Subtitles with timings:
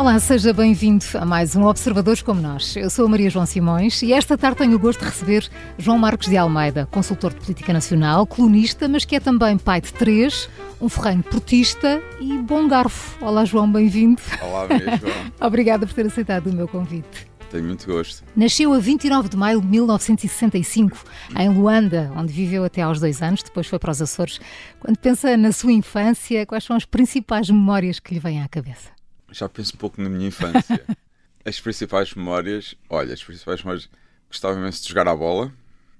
[0.00, 2.74] Olá, seja bem-vindo a mais um Observadores como Nós.
[2.74, 5.98] Eu sou a Maria João Simões e esta tarde tenho o gosto de receber João
[5.98, 10.48] Marcos de Almeida, consultor de política nacional, colunista, mas que é também pai de três,
[10.80, 13.22] um ferranho portista e bom garfo.
[13.22, 14.22] Olá, João, bem-vindo.
[14.40, 15.32] Olá, Maria João.
[15.38, 17.26] Obrigada por ter aceitado o meu convite.
[17.50, 18.24] Tenho muito gosto.
[18.34, 20.96] Nasceu a 29 de maio de 1965,
[21.38, 24.40] em Luanda, onde viveu até aos dois anos, depois foi para os Açores.
[24.80, 28.98] Quando pensa na sua infância, quais são as principais memórias que lhe vêm à cabeça?
[29.30, 30.84] Já penso um pouco na minha infância.
[31.44, 33.88] as principais memórias, olha, as principais memórias,
[34.28, 35.52] gostava imenso de jogar à bola,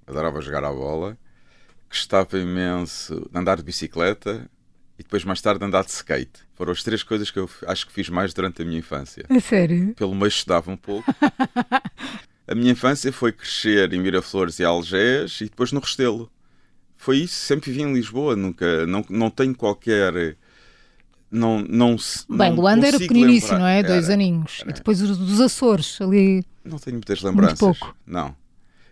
[0.07, 1.19] adorava jogar à bola,
[1.89, 4.49] gostava imenso de andar de bicicleta
[4.99, 6.41] e depois mais tarde de andar de skate.
[6.55, 9.25] Foram as três coisas que eu acho que fiz mais durante a minha infância.
[9.29, 9.95] É sério?
[9.95, 11.11] Pelo meio estudava um pouco.
[12.47, 16.31] a minha infância foi crescer em Miraflores e Algés e depois no Restelo.
[16.97, 20.37] Foi isso, sempre vivi em Lisboa, nunca, não, não tenho qualquer
[21.31, 21.97] não, não
[22.29, 23.83] Bem, Luanda era pequeniníssimo, não é?
[23.83, 24.59] Dois aninhos.
[24.63, 24.71] Era.
[24.71, 26.45] E depois os dos Açores, ali.
[26.65, 27.61] Não tenho muitas lembranças.
[27.61, 27.97] Muito pouco.
[28.07, 28.35] Não.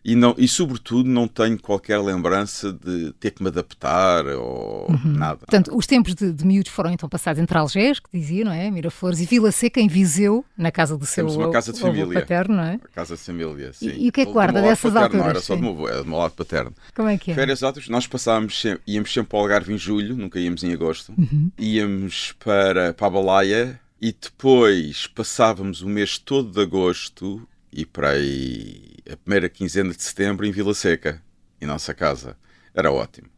[0.05, 5.13] E, não, e sobretudo não tenho qualquer lembrança de ter que me adaptar ou uhum.
[5.13, 5.39] nada.
[5.39, 8.71] Portanto, os tempos de, de miúdos foram então passados entre Algés, que dizia, não é?
[8.71, 12.21] Miraflores e Vila Seca em Viseu, na casa do seu Temos uma casa de família.
[12.21, 12.73] paterno, não é?
[12.73, 13.89] Uma casa de família, sim.
[13.89, 15.25] E, e o que é que guarda dessas paterno, alturas?
[15.25, 16.73] Não, era só do meu, era do meu lado paterno.
[16.95, 17.35] Como é que é?
[17.35, 20.73] Férias altas, nós passávamos, sempre, íamos sempre para o Algarve em julho, nunca íamos em
[20.73, 21.13] agosto.
[21.17, 21.51] Uhum.
[21.59, 28.11] Íamos para, para a Balaia e depois passávamos o mês todo de agosto e para
[28.11, 31.23] aí a primeira quinzena de setembro em Vila Seca,
[31.61, 32.37] em nossa casa.
[32.75, 33.29] Era ótimo.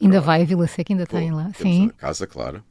[0.00, 0.44] Ainda Era vai ótimo.
[0.44, 1.50] a Vila Seca, ainda Pô, tem lá?
[1.54, 1.90] Sim.
[1.96, 2.62] Casa, claro.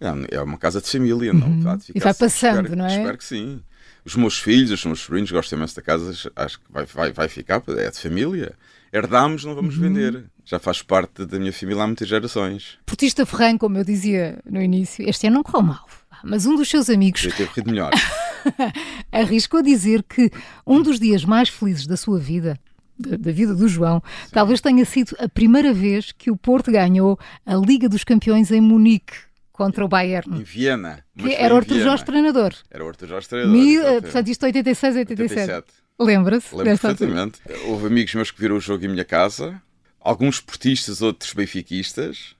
[0.00, 1.38] É, é uma casa de família, uhum.
[1.38, 2.98] não E vai passando, espero, não é?
[2.98, 3.62] Espero que sim.
[4.04, 7.28] Os meus filhos, os meus sobrinhos gostam imenso da casa, acho que vai, vai, vai
[7.28, 8.54] ficar, é de família.
[8.92, 9.82] Herdámos, não vamos uhum.
[9.82, 10.24] vender.
[10.44, 12.78] Já faz parte da minha família há muitas gerações.
[12.84, 15.86] Portista Ferran, como eu dizia no início, este ano não correu mal.
[16.22, 17.22] Mas um dos seus amigos.
[17.22, 17.90] Podia ter corrido melhor.
[19.12, 20.30] arriscou a dizer que
[20.66, 22.58] um dos dias mais felizes da sua vida
[22.98, 24.30] da, vida do João, Sim.
[24.32, 28.60] talvez tenha sido a primeira vez que o Porto ganhou a Liga dos Campeões em
[28.60, 29.14] Munique
[29.52, 30.38] contra o Bayern.
[30.38, 31.04] Em Viena.
[31.16, 32.54] Que era o Arthur Jorge treinador.
[32.70, 33.56] Era o Arthur Jorge treinador.
[33.56, 35.40] Mil, portanto, isto 86, 87.
[35.40, 35.84] 87.
[35.98, 36.54] Lembra-se?
[36.54, 37.40] Lembro perfeitamente.
[37.42, 37.68] Altura.
[37.68, 39.60] Houve amigos meus que viram o jogo em minha casa,
[40.00, 42.34] alguns portistas, outros benfiquistas.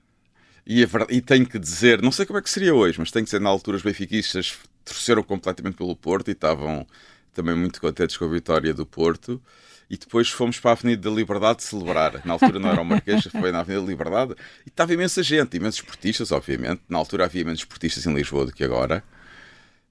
[0.67, 3.29] E, e tenho que dizer, não sei como é que seria hoje, mas tenho que
[3.29, 6.85] dizer, na altura os benfiquistas torceram completamente pelo Porto e estavam
[7.33, 9.41] também muito contentes com a vitória do Porto.
[9.89, 12.25] E depois fomos para a Avenida da Liberdade celebrar.
[12.25, 14.35] Na altura não era o Marquês, foi na Avenida da Liberdade.
[14.65, 16.81] E estava imensa gente, imensos esportistas, obviamente.
[16.89, 19.03] Na altura havia menos esportistas em Lisboa do que agora.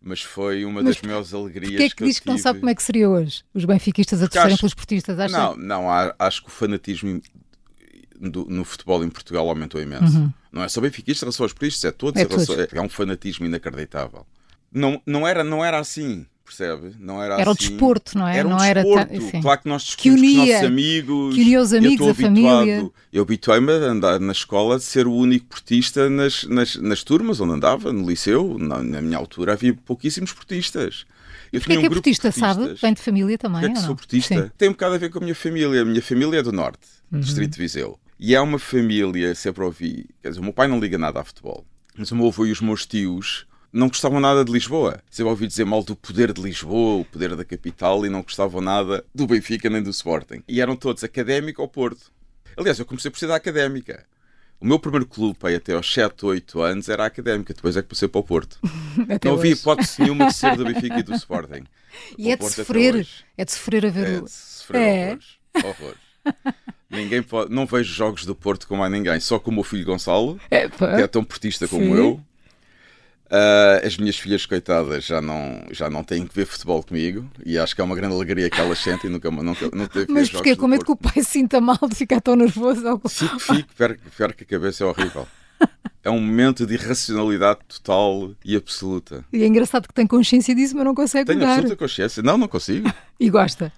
[0.02, 2.58] Mas foi uma mas das maiores alegrias que é que, que diz que não sabe
[2.58, 3.42] como é que seria hoje?
[3.54, 5.18] Os benfiquistas a torcerem pelos esportistas?
[5.18, 5.36] Acha?
[5.36, 5.86] Não, não,
[6.18, 7.22] acho que o fanatismo
[8.20, 10.18] do, no futebol em Portugal aumentou imenso.
[10.18, 10.32] Uhum.
[10.52, 12.20] Não é só benfiquistas, são esportistas, é todos.
[12.20, 12.48] É, todos.
[12.50, 14.26] é um fanatismo inacreditável.
[14.74, 16.94] Não, não, era, não era assim percebe?
[17.00, 17.50] Não era, era assim.
[17.50, 18.38] o desporto, não é?
[18.38, 19.12] Era um não desporto.
[19.12, 21.34] Era claro que nós que unia, com os nossos amigos.
[21.34, 22.90] Que unia os amigos, a família.
[23.12, 27.40] Eu habituei-me a andar na escola de ser o único portista nas, nas, nas turmas
[27.40, 28.56] onde andava, no liceu.
[28.58, 31.06] Na, na minha altura havia pouquíssimos portistas.
[31.52, 32.74] Eu Porquê é que é portista, sabe?
[32.74, 34.42] Vem de família também, Porquê é que sou portista?
[34.42, 34.50] Sim.
[34.58, 35.82] Tem um bocado a ver com a minha família.
[35.82, 37.20] A minha família é do Norte, uhum.
[37.20, 37.98] Distrito de Viseu.
[38.18, 40.06] E é uma família, sempre ouvi...
[40.22, 41.64] Quer dizer, o meu pai não liga nada a futebol.
[41.96, 45.02] Mas o meu avô e os meus tios não gostavam nada de Lisboa.
[45.10, 48.60] Sempre ouvi dizer mal do poder de Lisboa, o poder da capital, e não gostavam
[48.60, 50.44] nada do Benfica nem do Sporting.
[50.46, 52.12] E eram todos académico ou Porto.
[52.56, 54.06] Aliás, eu comecei por ser da académica.
[54.60, 57.82] O meu primeiro clube aí, até aos 7, 8 anos era a académica, depois é
[57.82, 58.60] que passei para o Porto.
[59.24, 61.64] não havia hipótese nenhuma de ser do Benfica e do Sporting.
[62.16, 64.24] E é de sofrer, é de sofrer a ver é o.
[64.24, 65.06] De sofrer é.
[65.06, 65.38] horrores.
[65.64, 65.98] horrores.
[66.88, 69.84] ninguém pode, não vejo jogos do Porto com mais ninguém, só com o meu filho
[69.84, 71.96] Gonçalo, é, que é tão portista como Sim.
[71.96, 72.20] eu.
[73.26, 77.58] Uh, as minhas filhas, coitadas, já não, já não têm que ver futebol comigo e
[77.58, 79.10] acho que é uma grande alegria que elas sentem.
[79.10, 80.54] Nunca, nunca, teve Mas porquê?
[80.54, 82.86] Com medo que o pai se sinta mal de ficar tão nervoso?
[82.86, 83.08] Ou...
[83.08, 85.26] Fico, fico, pior, que a cabeça é horrível.
[86.02, 89.24] É um momento de irracionalidade total e absoluta.
[89.32, 91.52] E é engraçado que tem consciência disso, mas não consegue Tenho mudar.
[91.54, 92.22] absoluta consciência.
[92.22, 92.92] Não, não consigo.
[93.18, 93.72] e gosta?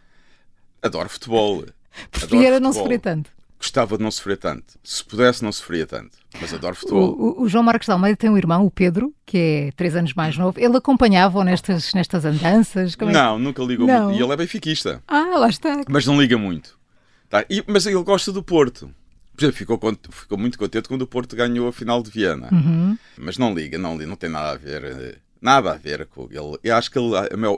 [0.83, 1.65] Adoro futebol.
[2.11, 3.36] Preferia não sofrer tanto.
[3.59, 4.79] Gostava de não sofrer tanto.
[4.85, 6.19] Se pudesse, não sofria tanto.
[6.41, 7.17] Mas adoro futebol.
[7.19, 9.97] O, o, o João Marcos de Almeida tem um irmão, o Pedro, que é três
[9.97, 10.59] anos mais novo.
[10.61, 12.97] Ele acompanhava nestas, nestas andanças?
[13.01, 13.05] É?
[13.07, 14.07] Não, nunca ligou não.
[14.07, 14.21] muito.
[14.21, 15.03] E ele é benfiquista.
[15.09, 15.83] Ah, lá está.
[15.89, 16.79] Mas não liga muito.
[17.31, 17.45] Tá?
[17.49, 18.91] E, mas ele gosta do Porto.
[19.35, 19.79] Por exemplo, ficou,
[20.11, 22.49] ficou muito contente quando o Porto ganhou a final de Viena.
[22.53, 22.97] Uhum.
[23.19, 25.21] Mas não liga, não, não tem nada a ver.
[25.47, 26.59] Eh, Nada a ver com ele.
[26.63, 27.13] Eu acho que ele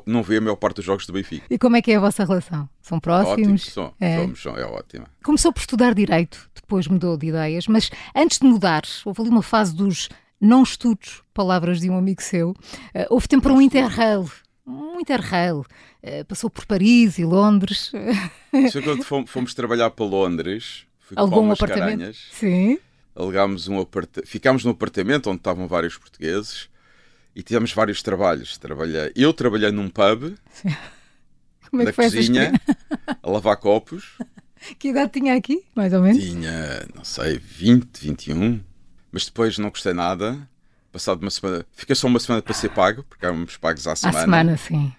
[0.04, 1.46] não vê a maior parte dos jogos do Benfica.
[1.48, 2.68] E como é que é a vossa relação?
[2.82, 3.76] São próximos?
[3.76, 4.18] Ótimo, é.
[4.18, 5.06] somos, é ótima.
[5.24, 9.42] Começou por estudar Direito, depois mudou de ideias, mas antes de mudar, houve ali uma
[9.42, 10.08] fase dos
[10.40, 12.50] não estudos, palavras de um amigo seu.
[12.50, 14.30] Uh, houve tempo para um interrail,
[14.66, 15.64] um interrail.
[16.02, 17.90] Uh, passou por Paris e Londres.
[18.52, 20.86] Isso quando fomos, fomos trabalhar para Londres.
[21.16, 21.98] Alugou um apartamento?
[21.98, 22.78] Caranhas, Sim.
[23.16, 24.28] Alugámos um apartamento.
[24.28, 26.68] Ficámos num apartamento onde estavam vários portugueses
[27.38, 28.58] e tivemos vários trabalhos.
[28.58, 29.12] Trabalhei...
[29.14, 30.34] Eu trabalhei num pub.
[31.70, 32.52] Como é na cozinha,
[33.22, 34.18] a lavar copos.
[34.76, 36.20] Que idade tinha aqui, mais ou menos?
[36.20, 38.60] Tinha, não sei, 20, 21.
[39.12, 40.36] Mas depois não gostei nada.
[40.90, 44.18] Passado uma semana, fiquei só uma semana para ser pago, porque éramos pagos à semana.
[44.18, 44.92] À semana, sim.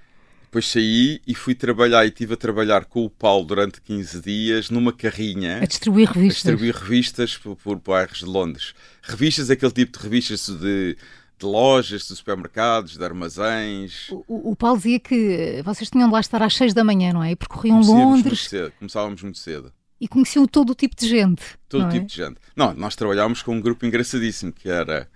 [0.43, 4.69] Depois saí e fui trabalhar e estive a trabalhar com o Paulo durante 15 dias
[4.69, 5.57] numa carrinha.
[5.57, 6.45] A distribuir revistas.
[6.45, 8.73] A distribuir revistas por, por bairros de Londres.
[9.01, 10.95] Revistas, aquele tipo de revistas de
[11.39, 14.09] de lojas, de supermercados, de armazéns.
[14.09, 17.23] O, o, Paulo dizia que vocês tinham de lá estar às 6 da manhã, não
[17.23, 17.31] é?
[17.31, 18.23] E percorriam Londres.
[18.23, 18.73] Muito cedo.
[18.77, 19.73] Começávamos muito cedo.
[20.01, 21.43] E conheciam todo o tipo de gente.
[21.67, 22.07] Todo o tipo é?
[22.07, 22.37] de gente.
[22.55, 25.09] Não, nós trabalhávamos com um grupo engraçadíssimo que era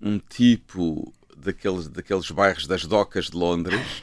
[0.00, 4.02] um tipo daqueles, daqueles bairros das docas de Londres,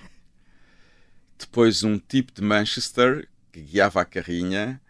[1.37, 4.81] depois um tipo de Manchester que guiava a carrinha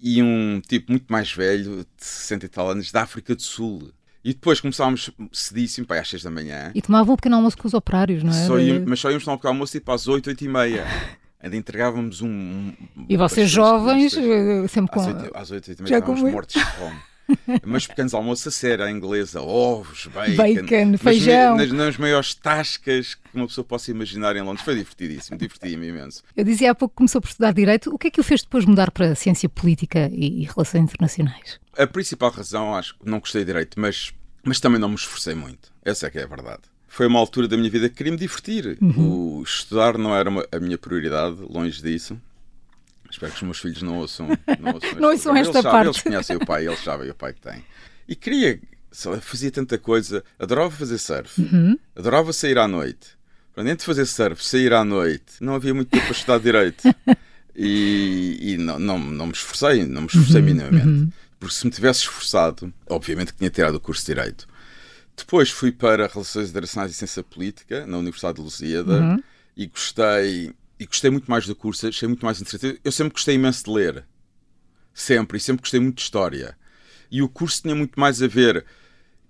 [0.00, 3.92] e um tipo muito mais velho, de 60 e tal anos, da África do Sul.
[4.26, 6.72] E depois começámos cedíssimo, para às 6 da manhã.
[6.74, 8.44] E tomavam um pequeno almoço com os operários, não é?
[8.44, 10.84] Só íamos, mas só íamos tomar um pequeno almoço tipo às 8, 8 e meia.
[11.40, 12.28] Ainda entregávamos um.
[12.28, 12.74] um
[13.08, 15.00] e vocês jovens, eh, sempre com.
[15.32, 16.96] Às 8, 8 e meia estávamos mortos de fome.
[17.64, 21.56] mas pequenos almoços a sério, à inglesa, ovos, bacon, bacon feijão.
[21.56, 24.64] Nas, nas, maiores tascas que uma pessoa possa imaginar em Londres.
[24.64, 26.22] Foi divertidíssimo, diverti-me imenso.
[26.36, 27.94] Eu dizia há pouco que começou por estudar Direito.
[27.94, 31.58] O que é que o fez depois mudar para ciência política e, e relações internacionais?
[31.76, 34.12] A principal razão, acho que não gostei de Direito, mas
[34.46, 35.72] mas também não me esforcei muito.
[35.84, 36.62] Essa é que é a verdade.
[36.86, 38.78] Foi uma altura da minha vida que queria me divertir.
[38.80, 39.40] Uhum.
[39.40, 42.18] O estudar não era uma, a minha prioridade, longe disso.
[43.10, 45.86] Espero que os meus filhos não ouçam, não ouçam, não ouçam esta eles parte.
[45.86, 47.64] eles conhecem o pai, eles sabem o pai que tem.
[48.08, 48.60] E queria,
[49.20, 51.78] fazia tanta coisa, adorava fazer surf, uhum.
[51.94, 53.16] adorava sair à noite.
[53.54, 56.82] Para entre fazer surf, sair à noite, não havia muito tempo para estudar direito.
[57.58, 60.46] E, e não, não, não me esforcei, não me esforcei uhum.
[60.46, 60.86] minimamente.
[60.86, 64.46] Uhum porque se me tivesse esforçado, obviamente que tinha tirado o curso de Direito.
[65.16, 69.22] Depois fui para Relações Internacionais e Ciência Política, na Universidade de Lusíada, uhum.
[69.56, 72.80] e gostei e gostei muito mais do curso, achei muito mais interessante.
[72.84, 74.04] Eu sempre gostei imenso de ler.
[74.92, 76.56] Sempre, e sempre gostei muito de história.
[77.10, 78.64] E o curso tinha muito mais a ver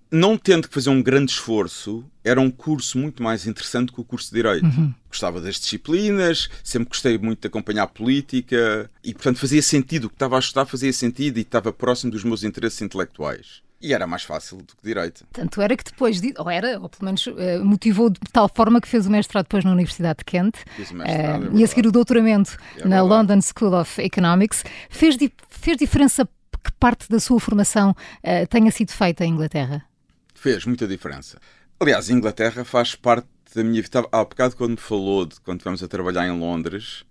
[0.09, 4.03] não tendo que fazer um grande esforço, era um curso muito mais interessante que o
[4.03, 4.65] curso de Direito.
[4.65, 4.93] Uhum.
[5.09, 10.05] Gostava das disciplinas, sempre gostei muito de acompanhar a política e, portanto, fazia sentido.
[10.05, 13.61] O que estava a estudar fazia sentido e estava próximo dos meus interesses intelectuais.
[13.79, 15.25] E era mais fácil do que Direito.
[15.31, 18.81] Tanto era que depois, de, ou era, ou pelo menos uh, motivou de tal forma
[18.81, 21.91] que fez o mestrado depois na Universidade de Kent uh, é e a seguir o
[21.91, 24.63] doutoramento é na London School of Economics.
[24.89, 25.15] Fez,
[25.49, 26.27] fez diferença
[26.63, 29.85] que parte da sua formação uh, tenha sido feita em Inglaterra?
[30.33, 31.39] Fez muita diferença.
[31.79, 33.99] Aliás, a Inglaterra faz parte da minha vida.
[34.11, 37.05] Há bocado, quando me falou de quando estivemos a trabalhar em Londres,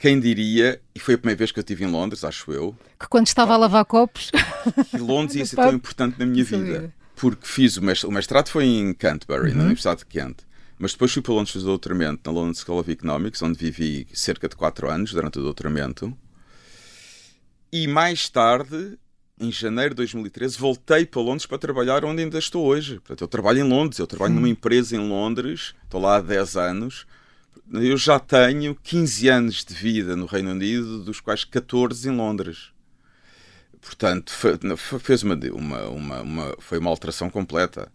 [0.00, 2.74] quem diria, e foi a primeira vez que eu estive em Londres, acho eu.
[2.98, 4.30] Que quando estava a lavar copos.
[4.90, 6.90] Que Londres ia ser tão importante na minha vida.
[7.14, 9.58] Porque fiz o mestrado, o mestrado foi em Canterbury, uhum.
[9.58, 10.38] na Universidade de Kent.
[10.78, 14.06] Mas depois fui para Londres fazer o doutoramento na London School of Economics, onde vivi
[14.14, 16.16] cerca de 4 anos durante o doutoramento.
[17.70, 18.98] E mais tarde
[19.38, 22.94] em janeiro de 2013, voltei para Londres para trabalhar onde ainda estou hoje.
[23.00, 26.56] Portanto, eu trabalho em Londres, eu trabalho numa empresa em Londres, estou lá há 10
[26.56, 27.06] anos.
[27.72, 32.72] Eu já tenho 15 anos de vida no Reino Unido, dos quais 14 em Londres.
[33.80, 34.32] Portanto,
[34.98, 37.90] fez uma, uma, uma, uma, foi uma alteração completa.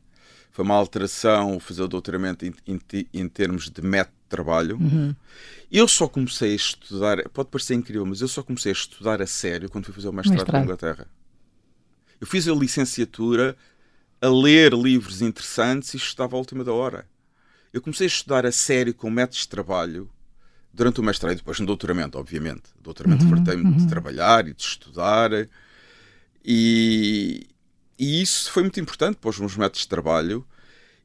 [0.51, 2.79] Foi uma alteração fazer o doutoramento em, em,
[3.13, 4.77] em termos de método de trabalho.
[4.77, 5.13] Uhum.
[5.69, 9.27] Eu só comecei a estudar, pode parecer incrível, mas eu só comecei a estudar a
[9.27, 10.53] sério quando fui fazer o mestrado, mestrado.
[10.53, 11.07] na Inglaterra.
[12.21, 13.57] Eu fiz a licenciatura
[14.21, 17.05] a ler livros interessantes e estudava à última da hora.
[17.75, 20.09] Eu comecei a estudar a sério com métodos de trabalho
[20.73, 22.69] durante o mestrado e depois no doutoramento, obviamente.
[22.79, 23.75] O doutoramento uhum, fartei-me uhum.
[23.75, 25.29] de trabalhar e de estudar.
[26.41, 27.45] E,
[27.99, 30.47] e isso foi muito importante para os meus métodos de trabalho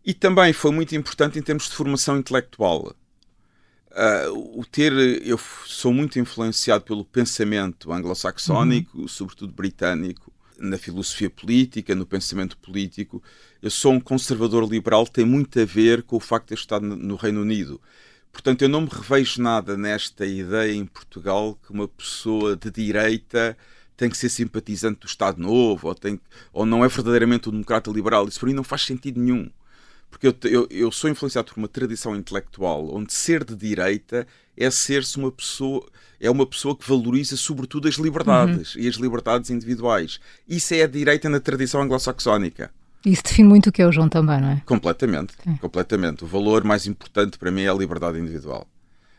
[0.06, 2.94] e também foi muito importante em termos de formação intelectual.
[3.90, 4.92] Uh, o ter,
[5.26, 9.08] eu sou muito influenciado pelo pensamento anglo-saxónico, uhum.
[9.08, 13.22] sobretudo britânico, na filosofia política, no pensamento político.
[13.62, 16.80] Eu sou um conservador liberal, tem muito a ver com o facto de eu estar
[16.80, 17.80] no Reino Unido.
[18.32, 23.56] Portanto, eu não me revejo nada nesta ideia em Portugal que uma pessoa de direita
[23.96, 26.20] tem que ser simpatizante do Estado Novo ou, tem,
[26.52, 28.28] ou não é verdadeiramente um democrata liberal.
[28.28, 29.50] Isso para mim não faz sentido nenhum.
[30.10, 34.26] Porque eu, eu, eu sou influenciado por uma tradição intelectual onde ser de direita
[34.56, 35.86] é ser-se uma pessoa
[36.20, 38.82] é uma pessoa que valoriza sobretudo as liberdades uhum.
[38.82, 40.20] e as liberdades individuais.
[40.46, 42.70] Isso é a direita na tradição anglo-saxónica.
[43.04, 44.62] Isso define muito o que é o João também, não é?
[44.66, 46.22] Completamente, completamente.
[46.22, 48.68] O valor mais importante para mim é a liberdade individual.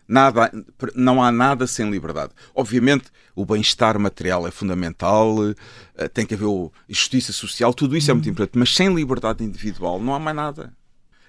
[0.08, 0.52] Nada,
[0.94, 2.34] não há nada sem liberdade.
[2.54, 3.06] Obviamente,
[3.36, 5.38] o bem-estar material é fundamental,
[5.98, 6.48] eh, tem que haver
[6.90, 8.34] justiça social, tudo isso é muito uhum.
[8.34, 10.74] importante, mas sem liberdade individual não há mais nada.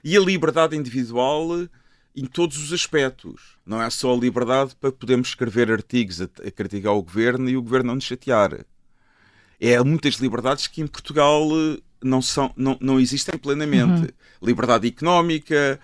[0.02, 1.68] E a liberdade individual eh,
[2.14, 3.56] em todos os aspectos.
[3.64, 7.56] Não é só a liberdade para podermos escrever artigos a, a criticar o governo e
[7.56, 8.64] o governo não nos chatear.
[9.60, 14.02] É muitas liberdades que em Portugal eh, não, são, não, não existem plenamente.
[14.02, 14.08] Uhum.
[14.42, 15.80] Liberdade económica,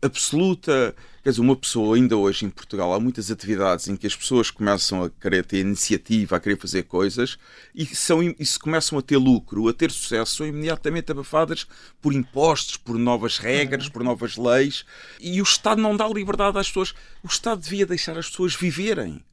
[0.00, 0.94] absoluta.
[1.22, 4.50] Quer dizer, uma pessoa, ainda hoje em Portugal, há muitas atividades em que as pessoas
[4.50, 7.38] começam a querer ter iniciativa, a querer fazer coisas
[7.72, 11.66] e, são, e se começam a ter lucro, a ter sucesso, são imediatamente abafadas
[12.00, 14.84] por impostos, por novas regras, por novas leis.
[15.20, 16.92] E o Estado não dá liberdade às pessoas.
[17.22, 19.24] O Estado devia deixar as pessoas viverem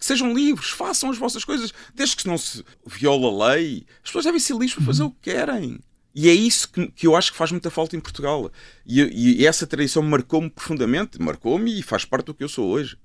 [0.00, 3.84] que sejam livres, façam as vossas coisas, desde que não se viola a lei.
[3.96, 5.78] As pessoas devem ser livres para fazer o que querem.
[6.14, 8.50] E é isso que, que eu acho que faz muita falta em Portugal.
[8.86, 12.96] E, e essa tradição marcou-me profundamente, marcou-me e faz parte do que eu sou hoje.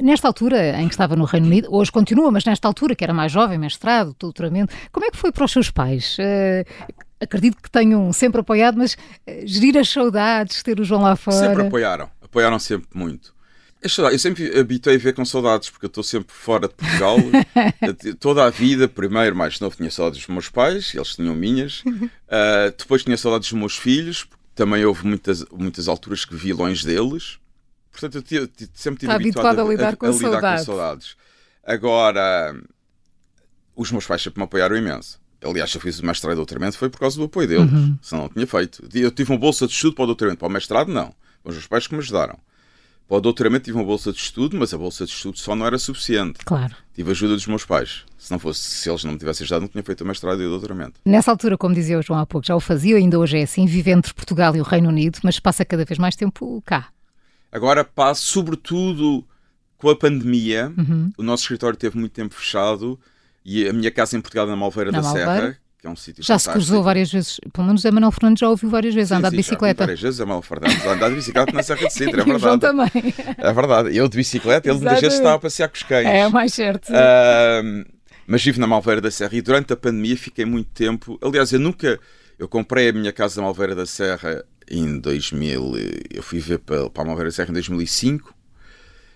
[0.00, 3.12] Nesta altura em que estava no Reino Unido, hoje continua, mas nesta altura que era
[3.12, 6.16] mais jovem, mestrado, doutoramento, como é que foi para os seus pais?
[6.18, 8.96] Uh, acredito que tenham sempre apoiado, mas uh,
[9.44, 11.48] gerir as saudades, ter o João lá fora.
[11.48, 13.34] Sempre apoiaram, apoiaram sempre muito.
[13.80, 17.16] Eu sempre habituei a ver com saudades, porque eu estou sempre fora de Portugal.
[18.18, 21.80] Toda a vida, primeiro, mais novo, tinha saudades dos meus pais, eles tinham minhas.
[21.84, 26.84] Uh, depois tinha saudades dos meus filhos, também houve muitas, muitas alturas que vi longe
[26.84, 27.38] deles.
[27.92, 31.16] Portanto, eu sempre tive habituado, a, a, lidar, com, a, a lidar com saudades.
[31.64, 32.60] Agora,
[33.76, 35.20] os meus pais sempre me apoiaram imenso.
[35.42, 37.96] Aliás, eu fiz o mestrado e doutoramento foi por causa do apoio deles, uhum.
[38.02, 38.88] senão não tinha feito.
[38.92, 41.14] Eu tive uma bolsa de estudo para o doutoramento, para o mestrado, não.
[41.44, 42.36] Os meus pais que me ajudaram.
[43.08, 45.64] Para o doutoramento tive uma bolsa de estudo, mas a bolsa de estudo só não
[45.64, 46.40] era suficiente.
[46.44, 46.76] Claro.
[46.94, 48.04] Tive a ajuda dos meus pais.
[48.18, 50.46] Se não fosse, se eles não me tivessem ajudado, não tinha feito o mestrado e
[50.46, 51.00] o doutoramento.
[51.06, 53.64] Nessa altura, como dizia o João há pouco, já o fazia, ainda hoje é assim,
[53.64, 56.90] vive entre Portugal e o Reino Unido, mas passa cada vez mais tempo cá.
[57.50, 59.24] Agora passo, sobretudo
[59.78, 61.10] com a pandemia, uhum.
[61.16, 63.00] o nosso escritório teve muito tempo fechado
[63.42, 65.40] e a minha casa em Portugal, na Malveira na da Malveira.
[65.40, 66.52] Serra, que é um sítio Já fantástico.
[66.52, 69.28] se cruzou várias vezes, pelo menos a Manuel Fernandes já ouviu várias vezes sim, andar
[69.28, 69.84] sim, de bicicleta.
[69.84, 72.42] várias vezes a Manuel Fernandes andar de bicicleta na Serra de Sintra, é verdade.
[72.42, 73.14] João também.
[73.38, 73.96] É verdade.
[73.96, 76.06] Eu de bicicleta, ele muitas vezes estava a passear com os cães.
[76.06, 76.90] É, mais certo.
[76.90, 77.84] Uh,
[78.26, 81.18] mas vivo na Malveira da Serra e durante a pandemia fiquei muito tempo.
[81.22, 81.98] Aliás, eu nunca.
[82.38, 85.74] Eu comprei a minha casa na Malveira da Serra em 2000.
[86.10, 88.34] Eu fui ver para, para a Malveira da Serra em 2005.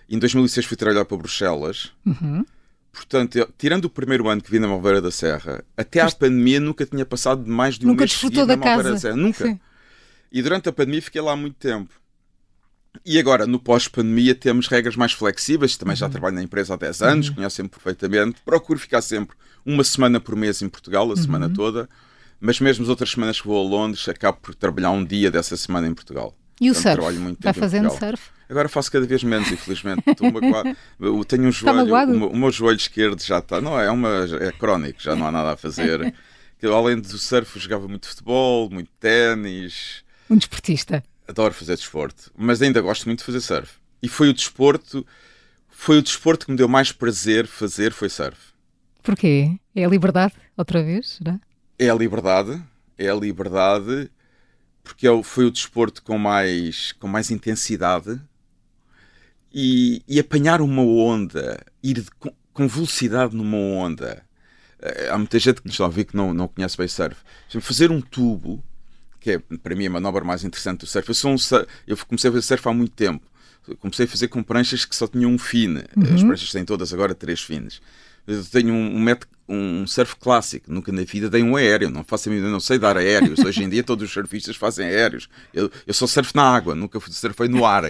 [0.09, 1.91] Em 2006 fui trabalhar para Bruxelas.
[2.05, 2.45] Uhum.
[2.93, 6.59] Portanto, eu, tirando o primeiro ano que vi na Malveira da Serra, até à pandemia
[6.59, 8.91] nunca tinha passado mais de um nunca mês da na casa.
[8.91, 9.15] da Serra.
[9.15, 9.47] Nunca.
[9.47, 9.59] Sim.
[10.31, 11.91] E durante a pandemia fiquei lá há muito tempo.
[13.03, 15.75] E agora, no pós-pandemia, temos regras mais flexíveis.
[15.75, 15.97] Também uhum.
[15.97, 17.35] já trabalho na empresa há 10 anos, uhum.
[17.35, 18.39] conheço-me perfeitamente.
[18.45, 19.35] Procuro ficar sempre
[19.65, 21.15] uma semana por mês em Portugal, a uhum.
[21.15, 21.89] semana toda.
[22.39, 25.57] Mas mesmo as outras semanas que vou a Londres, acabo por trabalhar um dia dessa
[25.57, 26.35] semana em Portugal.
[26.63, 27.01] E o surf?
[27.41, 28.31] Vai fazendo surf?
[28.49, 30.03] Agora faço cada vez menos, infelizmente.
[30.99, 33.59] Eu tenho um joelho, o, o, meu joelho esquerdo já está.
[33.59, 36.13] Não, é, uma, é crónico, já não há nada a fazer.
[36.63, 40.05] além do surf, jogava muito futebol, muito ténis.
[40.29, 41.03] Um desportista.
[41.27, 43.73] Adoro fazer desporto, mas ainda gosto muito de fazer surf.
[44.01, 45.05] E foi o desporto,
[45.67, 48.37] foi o desporto que me deu mais prazer fazer, foi surf.
[49.01, 49.57] Porquê?
[49.75, 51.19] É a liberdade, outra vez?
[51.25, 51.39] Não?
[51.77, 52.61] É a liberdade,
[52.97, 54.09] é a liberdade,
[54.83, 58.19] porque é foi o desporto com mais, com mais intensidade
[59.53, 62.11] e, e apanhar uma onda, ir de,
[62.53, 64.23] com, velocidade numa onda.
[64.81, 67.15] Eh, há muita gente que nos está a ouvir que não, não conhece bem surf.
[67.61, 68.63] Fazer um tubo,
[69.19, 71.07] que é para mim a manobra mais interessante do surf.
[71.07, 71.35] Eu, sou um,
[71.87, 73.25] eu comecei a fazer surf há muito tempo.
[73.79, 75.83] Comecei a fazer com pranchas que só tinham um fine.
[75.95, 76.15] Uhum.
[76.15, 77.81] As pranchas têm todas agora três fins.
[78.25, 79.01] Eu tenho um, um
[79.47, 82.97] um surf clássico, nunca na vida dei um aéreo, não faço a não sei dar
[82.97, 83.39] aéreos.
[83.39, 85.29] Hoje em dia todos os surfistas fazem aéreos.
[85.53, 87.83] Eu, eu só surfo na água, nunca surfei no ar,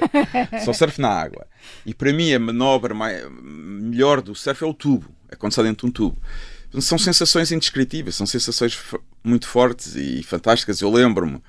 [0.65, 1.45] só surfo na água.
[1.85, 5.61] E para mim a manobra mais, melhor do surf é o tubo, é quando está
[5.63, 6.17] dentro de um tubo.
[6.79, 8.77] São sensações indescritíveis, são sensações
[9.23, 10.81] muito fortes e fantásticas.
[10.81, 11.39] Eu lembro-me,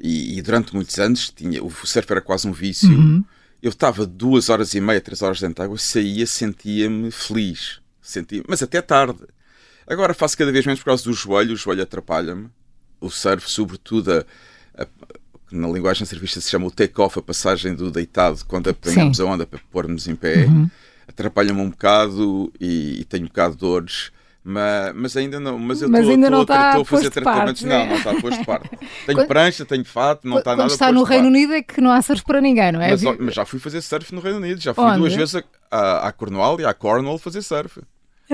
[0.00, 2.88] e, e, durante muitos anos, tinha, o surf era quase um vício.
[2.88, 3.24] Uhum.
[3.60, 8.42] Eu estava duas horas e meia, três horas dentro de água, saía, sentia-me feliz Senti,
[8.48, 9.20] mas até tarde.
[9.86, 12.48] Agora faço cada vez menos por causa do joelho, o joelho atrapalha-me.
[13.00, 14.86] O surf, sobretudo, a, a,
[15.50, 19.46] na linguagem servista se chama o take-off, a passagem do deitado, quando apanhamos a onda
[19.46, 20.68] para pôr-nos em pé, uhum.
[21.06, 24.10] atrapalha-me um bocado e, e, tenho um bocado de dores.
[24.44, 27.62] Mas, mas ainda não, mas eu estou a fazer tratamentos.
[27.62, 28.70] Não, não está posto de parte.
[29.06, 31.80] Tenho quando, prancha, tenho fato, não está nada Quando está no Reino Unido é que
[31.80, 32.90] não há surf para ninguém, não é?
[32.90, 34.98] Mas, mas já fui fazer surf no Reino Unido, já fui Onde?
[34.98, 35.40] duas vezes
[35.70, 37.80] a Cornwall e a Cornwall fazer surf.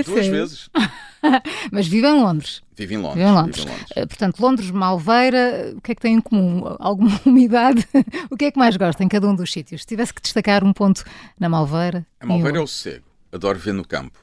[0.07, 0.33] Duas sério?
[0.41, 0.71] vezes.
[1.73, 2.63] Mas vive em Londres.
[2.77, 3.17] Vive em Londres.
[3.19, 3.57] Vive em Londres.
[3.57, 3.93] vive em Londres.
[3.97, 6.77] Eh, Portanto, Londres, Malveira, o que é que têm em comum?
[6.79, 7.87] Alguma umidade?
[8.31, 9.81] o que é que mais gosta em cada um dos sítios?
[9.83, 11.05] Se tivesse que destacar um ponto
[11.39, 12.07] na Malveira.
[12.21, 13.05] A Malveira é o sossego.
[13.33, 14.19] Adoro ver no campo.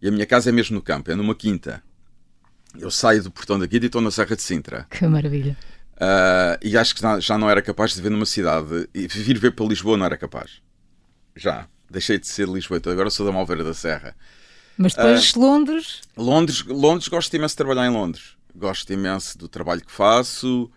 [0.00, 1.82] E a minha casa é mesmo no campo, é numa quinta.
[2.78, 4.86] Eu saio do portão da quinta e estou na Serra de Sintra.
[4.90, 5.56] Que maravilha.
[6.00, 8.88] Ah, e acho que já- já não era capaz de ver numa cidade.
[8.94, 10.60] E vir ver para Lisboa não era capaz.
[11.34, 11.66] Já.
[11.90, 14.14] Deixei de ser de Lisboa, então agora sou da Malveira da Serra.
[14.78, 15.38] Mas depois Ah.
[15.40, 16.00] Londres.
[16.16, 18.36] Londres, Londres, gosto imenso de trabalhar em Londres.
[18.54, 20.70] Gosto imenso do trabalho que faço.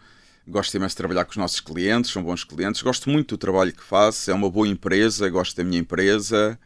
[0.47, 2.81] Gosto imenso de trabalhar com os nossos clientes, são bons clientes.
[2.81, 6.59] Gosto muito do trabalho que faço, é uma boa empresa, gosto da minha empresa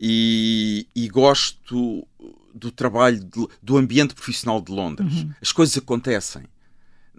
[0.00, 2.06] e, e gosto
[2.54, 5.26] do trabalho, de- do ambiente profissional de Londres.
[5.40, 6.44] As coisas acontecem.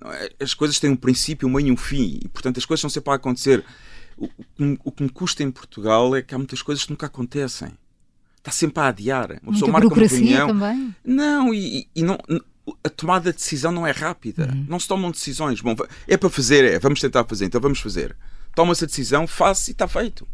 [0.06, 0.32] é?
[0.40, 2.90] As coisas têm um princípio, um meio e um fim, e portanto as coisas estão
[2.90, 3.66] sempre a acontecer.
[4.18, 7.08] O, o o que me custa em Portugal é que há muitas coisas que nunca
[7.08, 7.70] acontecem.
[8.40, 9.32] Está sempre a adiar.
[9.32, 10.48] Uma Muita pessoa marca uma reunião.
[10.48, 10.96] também.
[11.04, 12.18] Não, e, e não,
[12.84, 14.48] a tomada de decisão não é rápida.
[14.68, 15.62] Não se tomam decisões.
[15.62, 15.76] Bom,
[16.08, 18.16] é para fazer, é, vamos tentar fazer, então vamos fazer.
[18.56, 20.28] Toma-se a decisão, faz e está feito.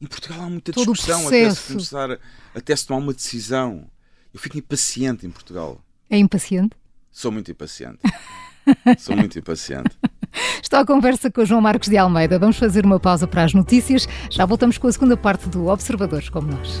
[0.00, 2.18] Em Portugal há muita Todo discussão até se começar,
[2.54, 3.86] até se tomar uma decisão.
[4.32, 5.80] Eu fico impaciente em Portugal.
[6.10, 6.76] É impaciente.
[7.10, 7.98] Sou muito impaciente.
[8.98, 9.96] Sou muito impaciente.
[10.62, 12.38] Estou à conversa com o João Marcos de Almeida.
[12.38, 14.06] Vamos fazer uma pausa para as notícias.
[14.30, 16.80] Já voltamos com a segunda parte do Observadores como nós.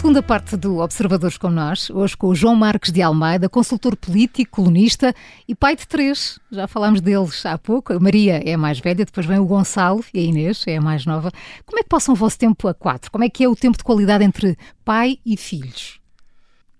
[0.00, 4.50] Segunda parte do Observadores com nós, hoje com o João Marques de Almeida, consultor político,
[4.50, 5.14] colunista
[5.46, 6.40] e pai de três.
[6.50, 7.92] Já falámos deles há pouco.
[7.92, 10.80] A Maria é a mais velha, depois vem o Gonçalo e a Inês é a
[10.80, 11.30] mais nova.
[11.66, 13.10] Como é que passam o vosso tempo a quatro?
[13.10, 16.00] Como é que é o tempo de qualidade entre pai e filhos?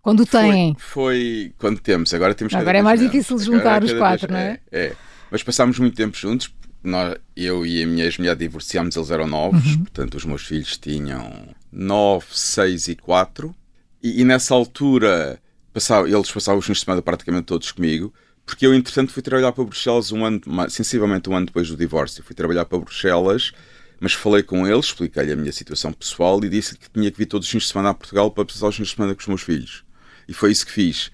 [0.00, 0.74] Quando têm.
[0.78, 3.12] Foi, foi quando temos, agora temos Agora é mais menos.
[3.12, 4.61] difícil Agora juntar os quatro, vez- não é?
[4.72, 4.96] É,
[5.30, 6.50] Mas passámos muito tempo juntos.
[6.82, 9.78] Nós, eu e a minha ex-mulher divorciámos, eles eram novos, Uhum.
[9.80, 13.54] portanto os meus filhos tinham 9, 6 e 4.
[14.02, 15.38] E, e nessa altura
[15.72, 18.12] passava, eles passavam os fins de semana praticamente todos comigo,
[18.46, 20.40] porque eu, entretanto, fui trabalhar para Bruxelas um ano,
[20.70, 22.24] sensivelmente um ano depois do divórcio.
[22.24, 23.52] Fui trabalhar para Bruxelas,
[24.00, 27.26] mas falei com ele, expliquei-lhe a minha situação pessoal e disse que tinha que vir
[27.26, 29.26] todos os fins de semana a Portugal para passar os fins de semana com os
[29.28, 29.84] meus filhos.
[30.26, 31.10] E foi isso que fiz.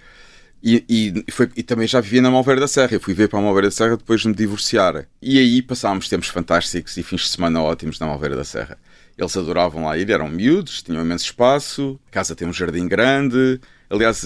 [0.69, 0.85] E,
[1.29, 2.93] e, foi- e também já vivia na Malveira da Serra.
[2.95, 5.07] Eu fui ver para a Malveira da Serra depois de me divorciar.
[5.23, 8.77] E aí passámos tempos fantásticos e fins de semana ótimos na Malveira da Serra.
[9.17, 13.61] Eles adoravam lá ir, eram miúdos, tinham imenso espaço, a casa tem um jardim grande.
[13.89, 14.25] Aliás,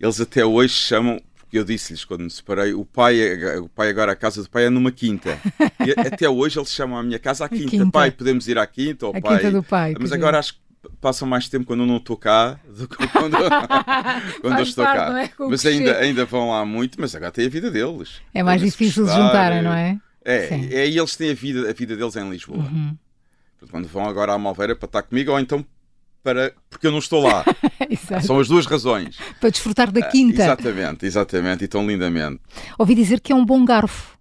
[0.00, 3.18] eles até hoje chamam, porque eu disse-lhes quando me separei, o pai,
[3.58, 5.36] o pai agora, a casa do pai é numa quinta.
[5.84, 7.68] E até hoje eles chamam a minha casa a quinta.
[7.70, 7.90] quinta.
[7.90, 9.04] Pai, podemos ir à quinta?
[9.06, 9.38] Ou A pai...
[9.38, 10.60] quinta do pai, Mas agora acho que
[11.00, 13.36] passam mais tempo quando eu não estou cá do que quando,
[14.40, 15.22] quando eu estou cá.
[15.22, 15.30] é?
[15.38, 18.20] Mas ainda, ainda vão lá muito, mas agora tem a vida deles.
[18.34, 19.98] É mais difícil de juntarem, não é?
[20.24, 20.54] É, Sim.
[20.54, 20.68] Uhum.
[20.70, 22.62] é e eles têm a vida, a vida deles em Lisboa.
[22.62, 25.64] Portanto, Quando vão agora à Malveira para estar comigo, ou então
[26.22, 27.44] para porque eu não estou lá.
[28.22, 29.18] São as duas razões.
[29.40, 30.42] Para desfrutar da Ah, quinta.
[30.42, 32.40] Exatamente, exatamente, e tão lindamente.
[32.78, 34.16] Ouvi dizer que é um bom garfo.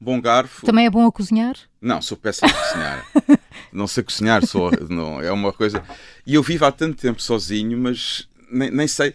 [0.00, 0.64] Bom garfo.
[0.64, 1.54] Também é bom a cozinhar?
[1.80, 3.06] Não, sou péssimo a cozinhar.
[3.72, 5.82] não sei cozinhar, sou, não, é uma coisa.
[6.26, 9.14] E eu vivo há tanto tempo sozinho, mas nem, nem sei.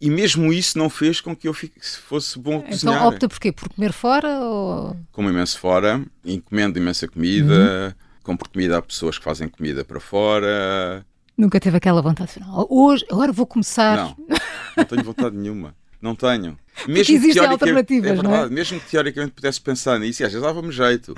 [0.00, 3.06] E mesmo isso não fez com que eu fique, fosse bom a Então cozinhar.
[3.06, 3.50] opta por quê?
[3.52, 4.96] Por comer fora ou...
[5.12, 11.06] Como imenso fora, encomendo imensa comida, compro comida a pessoas que fazem comida para fora.
[11.36, 13.96] Nunca teve aquela vontade de "Não, hoje, agora vou começar.
[13.96, 14.16] Não,
[14.76, 15.74] não tenho vontade nenhuma.
[16.02, 16.58] Não tenho.
[16.86, 18.32] Mesmo que existem alternativas, é não é?
[18.34, 21.14] verdade, Mesmo que teoricamente pudesse pensar nisso, e às vezes dava-me jeito.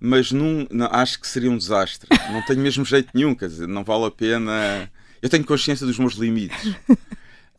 [0.00, 2.08] Mas não, não- acho que seria um desastre.
[2.32, 4.90] Não tenho mesmo jeito nenhum, quer dizer, não vale a pena.
[5.22, 6.74] Eu tenho consciência dos meus limites.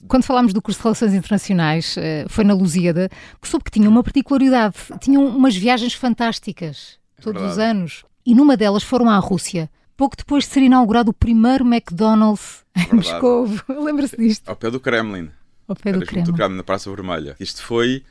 [0.07, 3.09] Quando falámos do curso de Relações Internacionais, eh, foi na Lusíada,
[3.41, 4.75] que soube que tinha uma particularidade.
[5.01, 8.05] Tinham umas viagens fantásticas, todos os É anos.
[8.23, 9.69] E numa delas foram à Rússia.
[9.97, 12.95] Pouco depois de ser inaugurado o primeiro McDonald's em.
[12.95, 13.49] Moscou.
[13.67, 14.47] Lembra-se disto?
[14.47, 15.31] Ao pé do Kremlin.
[15.67, 16.55] Ao pé do junto do creme.
[16.55, 17.35] Na Praça Vermelha.
[17.39, 18.03] Isto foi,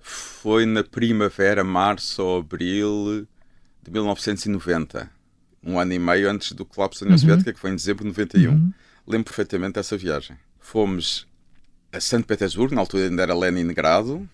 [0.00, 3.26] foi na primavera, março ou abril
[3.82, 5.10] de 1990.
[5.64, 7.20] um ano e meio antes do colapso da União uhum.
[7.20, 8.50] Soviética, que foi em dezembro de 91.
[8.50, 8.72] Uhum.
[9.06, 10.36] Lembro perfeitamente dessa viagem.
[10.60, 11.26] Fomos
[11.92, 14.28] a Santo Petersburgo, na altura ainda era Leningrado,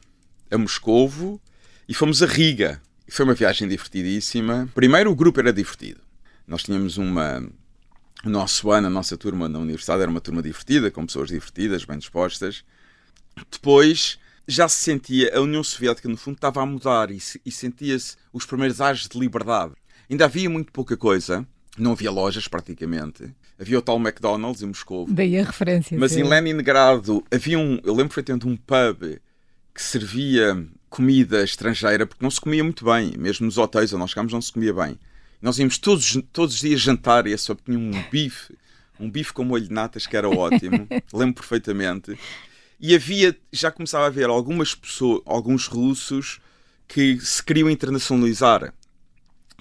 [0.50, 1.40] a Moscovo
[1.88, 2.80] e fomos a Riga.
[3.10, 4.68] Foi uma viagem divertidíssima.
[4.74, 6.00] Primeiro, o grupo era divertido.
[6.46, 7.42] Nós tínhamos uma.
[8.24, 11.84] O nosso ano, a nossa turma na universidade era uma turma divertida, com pessoas divertidas,
[11.84, 12.64] bem dispostas.
[13.50, 18.16] Depois, já se sentia, a União Soviética, no fundo, estava a mudar e, e sentia-se
[18.32, 19.74] os primeiros ares de liberdade.
[20.10, 21.46] Ainda havia muito pouca coisa,
[21.78, 23.30] não havia lojas praticamente.
[23.58, 25.06] Havia o tal McDonald's em Moscou.
[25.08, 25.98] Daí a referência.
[25.98, 26.20] Mas sim.
[26.20, 29.18] em Leningrado havia um, eu lembro perfeitamente um pub
[29.74, 34.10] que servia comida estrangeira porque não se comia muito bem, mesmo nos hotéis onde nós
[34.10, 34.98] chegámos não se comia bem.
[35.40, 38.56] Nós íamos todos, todos os dias jantar e só tinha um bife,
[38.98, 42.18] um bife com molho de natas que era ótimo, lembro perfeitamente.
[42.80, 46.40] E havia, já começava a haver algumas pessoas, alguns russos
[46.86, 48.72] que se queriam internacionalizar.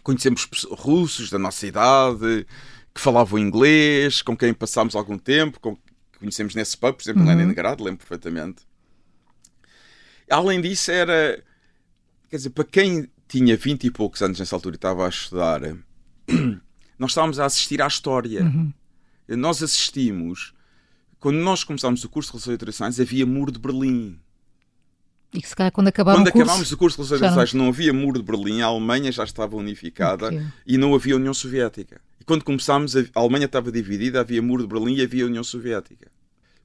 [0.03, 2.47] Conhecemos russos da nossa idade,
[2.93, 7.23] que falavam inglês, com quem passámos algum tempo, com, que conhecemos nesse pub, por exemplo,
[7.23, 7.35] uhum.
[7.35, 8.63] Leningrado, lembro perfeitamente.
[10.29, 11.43] Além disso, era.
[12.29, 15.61] Quer dizer, para quem tinha 20 e poucos anos nessa altura e estava a estudar,
[16.97, 18.43] nós estávamos a assistir à história.
[18.43, 18.71] Uhum.
[19.29, 20.53] Nós assistimos.
[21.19, 24.19] Quando nós começámos o curso de Relações Internacionais, havia Muro de Berlim.
[25.33, 27.65] E que se calhar quando acabámos Quando acabámos o curso de Relações Internacionais não...
[27.65, 30.41] não havia Muro de Berlim, a Alemanha já estava unificada okay.
[30.65, 31.99] e não havia União Soviética.
[32.21, 36.09] E quando começámos, a Alemanha estava dividida, havia Muro de Berlim e havia União Soviética.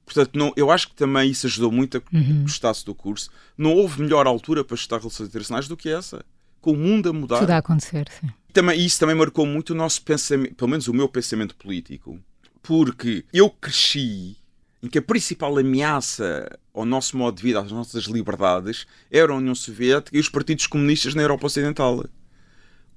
[0.05, 2.43] Portanto, não, eu acho que também isso ajudou muito a que uhum.
[2.43, 3.29] gostasse do curso.
[3.57, 6.25] Não houve melhor altura para estudar relações internacionais do que essa.
[6.63, 7.39] Com o mundo a mudar.
[7.39, 8.29] Tudo a acontecer, sim.
[8.53, 12.17] Também, isso também marcou muito o nosso pensamento, pelo menos o meu pensamento político.
[12.61, 14.37] Porque eu cresci
[14.81, 19.35] em que a principal ameaça ao nosso modo de vida, às nossas liberdades, era a
[19.35, 22.05] União Soviética e os partidos comunistas na Europa Ocidental.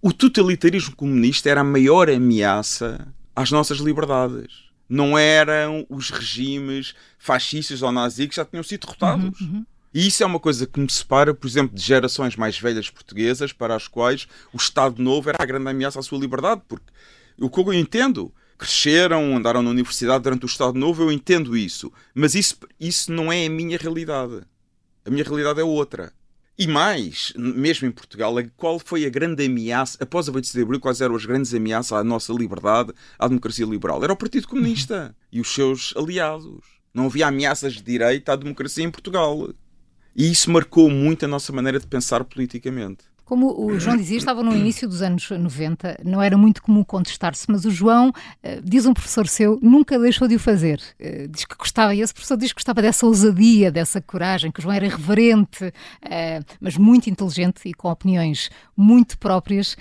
[0.01, 7.83] O totalitarismo comunista era a maior ameaça às nossas liberdades não eram os regimes fascistas
[7.83, 9.41] ou nazis que já tinham sido derrotados.
[9.41, 9.67] Uhum, uhum.
[9.97, 13.51] E isso é uma coisa que me separa, por exemplo, de gerações mais velhas portuguesas
[13.51, 16.61] para as quais o Estado Novo era a grande ameaça à sua liberdade.
[16.69, 16.85] Porque
[17.41, 21.91] o que eu entendo, cresceram, andaram na universidade durante o Estado Novo, eu entendo isso.
[22.15, 24.43] Mas isso, isso não é a minha realidade.
[25.03, 26.13] A minha realidade é outra.
[26.59, 30.81] E mais, mesmo em Portugal, qual foi a grande ameaça, após a 28 de Abril,
[30.81, 34.05] quais eram as grandes ameaças à nossa liberdade, à democracia liberal?
[34.05, 36.61] Era o Partido Comunista e os seus aliados.
[36.93, 39.49] Não havia ameaças de direita à democracia em Portugal.
[40.17, 43.05] E isso marcou muito a nossa maneira de pensar politicamente.
[43.27, 47.45] Como o João dizia, estava no início dos anos 90, não era muito comum contestar-se,
[47.51, 50.81] mas o João, eh, diz um professor seu, nunca deixou de o fazer.
[50.97, 54.61] Eh, diz que gostava, e esse professor diz que gostava dessa ousadia, dessa coragem, que
[54.61, 55.73] o João era irreverente,
[56.09, 59.77] eh, mas muito inteligente e com opiniões muito próprias.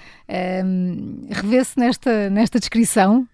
[1.29, 3.27] Revê-se nesta, nesta descrição?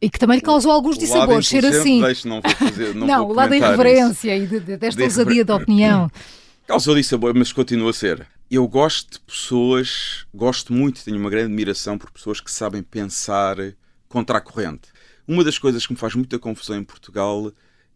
[0.00, 2.00] E que também lhe causou alguns dissabores, ser assim.
[2.00, 4.44] Deixe, não, vou fazer, não, não o lado da irreverência isso.
[4.44, 6.10] e de, de, desta de ousadia da opinião.
[6.66, 11.46] Causou dissabor, mas continua a ser eu gosto de pessoas, gosto muito, tenho uma grande
[11.46, 13.56] admiração por pessoas que sabem pensar
[14.08, 14.88] contra a corrente.
[15.26, 17.52] Uma das coisas que me faz muita confusão em Portugal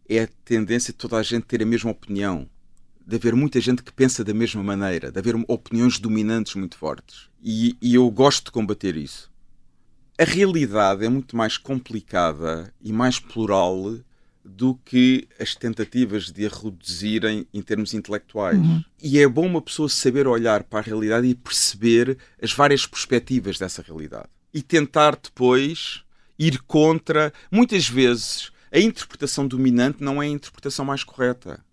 [0.07, 2.47] é a tendência de toda a gente ter a mesma opinião.
[3.05, 7.27] De haver muita gente que pensa da mesma maneira, de haver opiniões dominantes muito fortes.
[7.43, 9.29] E, e eu gosto de combater isso.
[10.17, 13.97] A realidade é muito mais complicada e mais plural
[14.43, 18.57] do que as tentativas de a reduzirem em termos intelectuais.
[18.57, 18.83] Uhum.
[19.01, 23.57] E é bom uma pessoa saber olhar para a realidade e perceber as várias perspectivas
[23.57, 24.29] dessa realidade.
[24.53, 26.03] E tentar depois
[26.37, 27.33] ir contra.
[27.51, 31.63] Muitas vezes a interpretação dominante não é a interpretação mais correta.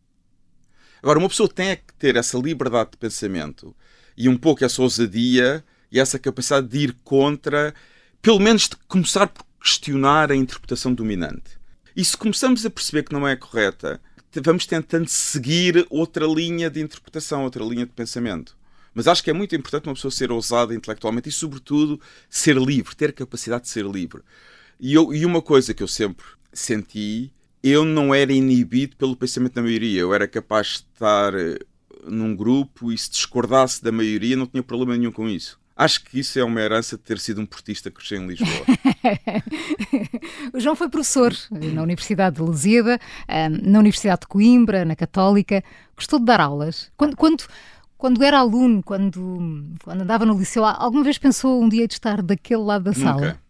[1.03, 3.75] Agora, uma pessoa tem que ter essa liberdade de pensamento
[4.17, 7.75] e um pouco essa ousadia e essa capacidade de ir contra,
[8.23, 11.59] pelo menos de começar por questionar a interpretação dominante.
[11.95, 14.01] E se começamos a perceber que não é correta,
[14.41, 18.57] vamos tentando seguir outra linha de interpretação, outra linha de pensamento.
[18.95, 22.95] Mas acho que é muito importante uma pessoa ser ousada intelectualmente e, sobretudo, ser livre,
[22.95, 24.23] ter capacidade de ser livre.
[24.79, 29.55] E, eu, e uma coisa que eu sempre senti, eu não era inibido pelo pensamento
[29.55, 30.01] da maioria.
[30.01, 31.59] Eu era capaz de estar eh,
[32.07, 35.61] num grupo e se discordasse da maioria, não tinha problema nenhum com isso.
[35.77, 38.67] Acho que isso é uma herança de ter sido um portista que cresceu em Lisboa.
[40.53, 43.01] o João foi professor na Universidade de Lusíada,
[43.63, 45.65] na Universidade de Coimbra, na Católica.
[45.97, 46.93] Gostou de dar aulas?
[46.97, 47.45] Quando, quando,
[47.97, 52.21] quando era aluno, quando, quando andava no liceu, alguma vez pensou um dia de estar
[52.21, 53.41] daquele lado da sala?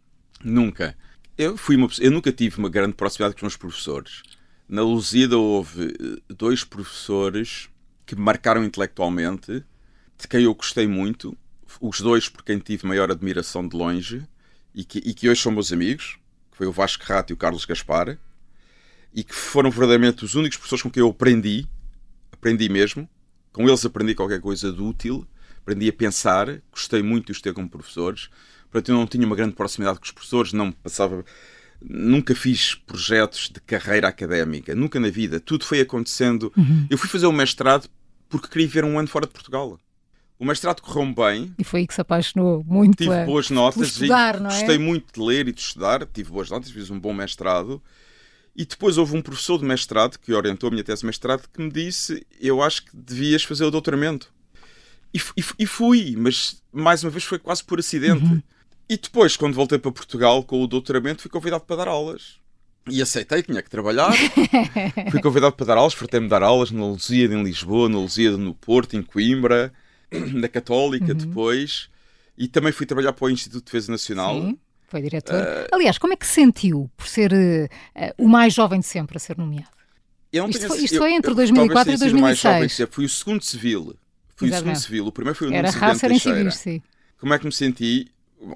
[0.45, 0.97] Nunca.
[1.37, 4.23] Eu, fui uma, eu nunca tive uma grande proximidade com os meus professores.
[4.69, 7.69] Na Lusíada houve eh, dois professores
[8.07, 9.65] que me marcaram intelectualmente,
[10.19, 11.37] de quem eu gostei muito
[11.81, 14.23] os dois por quem tive maior admiração de longe,
[14.75, 16.19] e que, e que hoje são meus amigos,
[16.51, 18.19] que foi o Vasco Rato e o Carlos Gaspar,
[19.15, 21.67] e que foram verdadeiramente os únicos professores com quem eu aprendi,
[22.33, 23.09] aprendi mesmo,
[23.53, 25.27] com eles aprendi qualquer coisa de útil,
[25.61, 28.31] aprendi a pensar, gostei muito de os ter como professores,
[28.71, 31.25] portanto eu não tinha uma grande proximidade com os professores, não passava
[31.85, 35.41] nunca fiz projetos de carreira académica, nunca na vida.
[35.41, 36.53] Tudo foi acontecendo.
[36.57, 36.87] Uhum.
[36.89, 37.89] Eu fui fazer o mestrado
[38.29, 39.79] porque queria ver um ano fora de Portugal.
[40.43, 41.55] O mestrado correu bem.
[41.57, 42.97] E foi aí que se apaixonou muito.
[42.97, 43.25] Tive a...
[43.25, 43.91] boas notas.
[43.91, 44.59] Estudar, não é?
[44.59, 46.05] Gostei muito de ler e de estudar.
[46.05, 47.81] Tive boas notas, fiz um bom mestrado.
[48.57, 51.63] E depois houve um professor de mestrado que orientou a minha tese de mestrado que
[51.63, 54.33] me disse: Eu acho que devias fazer o doutoramento.
[55.15, 58.25] E, e, e fui, mas mais uma vez foi quase por acidente.
[58.25, 58.43] Uhum.
[58.89, 62.41] E depois, quando voltei para Portugal com o doutoramento, fui convidado para dar aulas.
[62.91, 64.13] E aceitei, tinha que trabalhar.
[65.09, 68.55] fui convidado para dar aulas, fartei-me dar aulas na Lusíada em Lisboa, na Lusíada no
[68.55, 69.73] Porto, em Coimbra,
[70.35, 71.19] na Católica uhum.
[71.19, 71.89] depois.
[72.37, 74.35] E também fui trabalhar para o Instituto de Defesa Nacional.
[74.35, 74.59] Sim.
[74.89, 75.35] Foi diretor.
[75.35, 77.69] Uh, Aliás, como é que se sentiu por ser uh,
[78.19, 79.71] o mais jovem de sempre a ser nomeado?
[80.49, 82.39] isto, foi, isto eu, foi, entre eu, 2004 e 2006.
[82.41, 83.97] Jovem, fui o segundo civil.
[84.35, 85.07] Fui o segundo civil.
[85.07, 86.83] O primeiro foi o Era raça, era civil, sim.
[87.19, 88.13] Como é que me senti?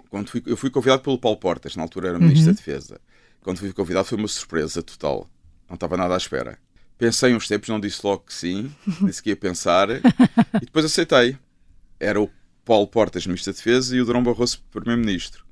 [0.08, 2.52] quando fui, eu fui convidado pelo Paulo Portas, na altura era Ministro uhum.
[2.52, 3.00] da Defesa.
[3.40, 5.28] Quando fui convidado foi uma surpresa total.
[5.68, 6.58] Não estava nada à espera.
[6.98, 11.38] Pensei uns tempos, não disse logo que sim, disse que ia pensar e depois aceitei.
[11.98, 12.30] Era o
[12.64, 15.44] Paulo Portas, Ministro da Defesa, e o Durão Barroso, Primeiro-Ministro.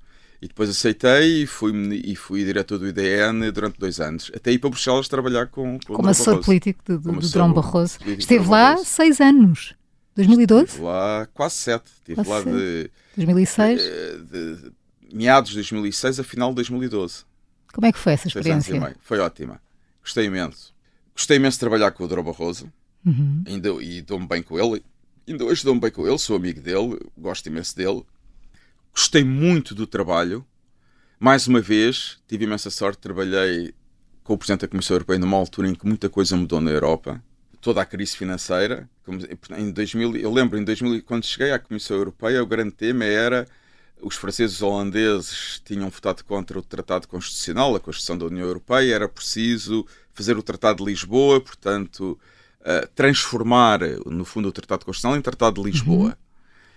[0.43, 1.73] E depois aceitei e fui,
[2.05, 4.31] e fui diretor do IDN durante dois anos.
[4.35, 7.99] Até ir para Bruxelas trabalhar com, com Como assessor político do, do, do Durão Barroso.
[8.19, 9.75] Esteve lá seis anos.
[10.17, 10.65] 2012?
[10.65, 11.87] Estive lá quase sete.
[11.87, 12.91] Estive quase lá sete.
[13.17, 13.81] de 2006?
[13.81, 14.73] De, de,
[15.15, 17.25] meados de 2006 a final de 2012.
[17.73, 18.97] Como é que foi essa experiência?
[19.01, 19.61] Foi ótima.
[20.03, 20.75] Gostei imenso.
[21.15, 22.21] Gostei imenso de trabalhar com o Dr.
[22.21, 22.71] Barroso.
[23.05, 23.43] Uhum.
[23.47, 24.85] Ainda, e dou-me bem com ele.
[25.27, 28.03] Ainda hoje dou-me bem com ele, sou amigo dele, gosto imenso dele.
[28.93, 30.45] Gostei muito do trabalho.
[31.19, 33.75] Mais uma vez, tive imensa sorte, trabalhei
[34.23, 37.23] com o Presidente da Comissão Europeia numa altura em que muita coisa mudou na Europa
[37.65, 38.87] toda a crise financeira.
[39.57, 43.49] Em 2000, eu lembro, em 2000, quando cheguei à Comissão Europeia, o grande tema era
[44.03, 48.95] os franceses e holandeses tinham votado contra o Tratado Constitucional, a Constituição da União Europeia,
[48.95, 52.19] era preciso fazer o Tratado de Lisboa, portanto,
[52.65, 56.09] uh, transformar, no fundo, o Tratado Constitucional em Tratado de Lisboa.
[56.09, 56.25] Uhum.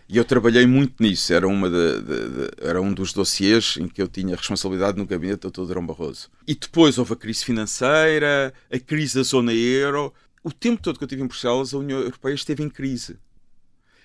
[0.10, 3.90] E eu trabalhei muito nisso, era, uma de, de, de, era um dos dossiês em
[3.90, 5.66] que eu tinha responsabilidade no gabinete do Dr.
[5.66, 6.30] Durão Barroso.
[6.48, 11.04] E depois houve a crise financeira, a crise da zona euro, o tempo todo que
[11.04, 13.18] eu estive em Bruxelas, a União Europeia esteve em crise.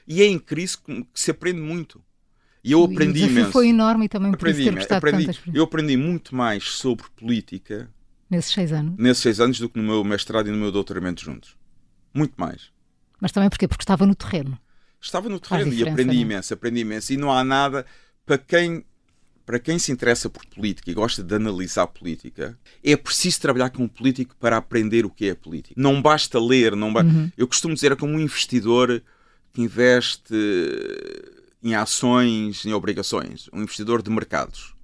[0.04, 2.02] E é em crise que se aprende muito.
[2.64, 3.52] E eu aprendi e imenso.
[3.52, 7.88] foi enorme e também aprendi, por aprendi, Eu aprendi muito mais sobre política
[8.28, 8.94] nesses seis anos.
[8.98, 11.56] Nesses seis anos do que no meu mestrado e no meu doutoramento juntos.
[12.12, 12.70] Muito mais.
[13.20, 13.68] Mas também porquê?
[13.68, 14.58] Porque estava no terreno.
[15.00, 16.12] Estava no terreno e aprendi não?
[16.12, 16.16] É?
[16.16, 17.12] imenso, aprendi imenso.
[17.12, 17.86] E não há nada
[18.24, 18.84] para quem
[19.44, 23.82] para quem se interessa por política e gosta de analisar política, é preciso trabalhar com
[23.82, 25.74] um político para aprender o que é política.
[25.76, 27.02] Não basta ler, não ba...
[27.02, 27.30] Uhum.
[27.36, 29.02] eu costumo dizer é como um investidor
[29.52, 30.34] que investe
[31.62, 34.74] em ações, em obrigações, um investidor de mercados.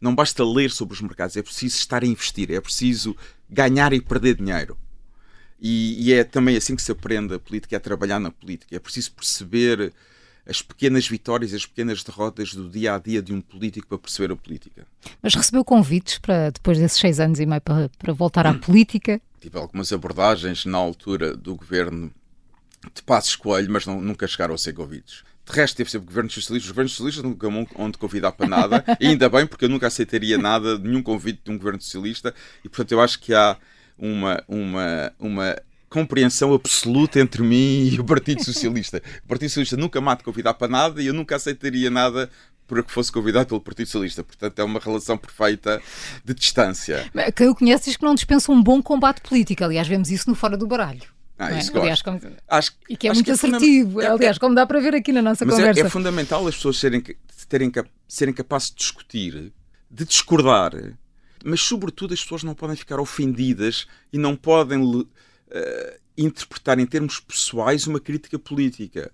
[0.00, 3.16] Não basta ler sobre os mercados, é preciso estar a investir, é preciso
[3.48, 4.76] ganhar e perder dinheiro.
[5.64, 8.74] E, e é também assim que se aprende a política, é trabalhar na política.
[8.74, 9.92] É preciso perceber
[10.44, 14.32] as pequenas vitórias, as pequenas derrotas do dia a dia de um político para perceber
[14.32, 14.84] a política.
[15.22, 19.20] Mas recebeu convites para, depois desses seis anos e meio, para, para voltar à política?
[19.40, 22.12] Tive algumas abordagens na altura do governo
[22.92, 25.22] de Passos Coelho, mas não, nunca chegaram a ser convites.
[25.46, 26.66] De resto, teve sempre governos socialistas.
[26.66, 27.46] Os governos socialistas nunca
[27.76, 31.52] onde convidar para nada, e ainda bem, porque eu nunca aceitaria nada, nenhum convite de
[31.52, 33.56] um governo socialista, e portanto eu acho que há
[34.02, 35.56] uma, uma, uma
[35.88, 39.00] compreensão absoluta entre mim e o Partido Socialista.
[39.24, 42.28] O Partido Socialista nunca me há de convidar para nada e eu nunca aceitaria nada
[42.66, 44.24] para que fosse convidado pelo Partido Socialista.
[44.24, 45.80] Portanto, é uma relação perfeita
[46.24, 47.08] de distância.
[47.36, 49.62] Quem o conhece diz que não dispensa um bom combate político.
[49.62, 51.02] Aliás, vemos isso no Fora do Baralho.
[51.38, 51.60] Ah, é?
[51.74, 52.20] Aliás, como...
[52.48, 54.00] acho, e que é muito que é assertivo.
[54.00, 55.80] É, Aliás, como dá para ver aqui na nossa mas é, conversa.
[55.80, 57.02] É, é fundamental as pessoas serem,
[57.48, 57.70] terem,
[58.08, 59.52] serem capazes de discutir,
[59.90, 60.72] de discordar,
[61.44, 65.06] mas, sobretudo, as pessoas não podem ficar ofendidas e não podem uh,
[66.16, 69.12] interpretar em termos pessoais uma crítica política.